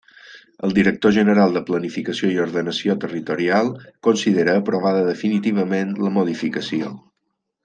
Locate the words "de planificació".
1.57-2.31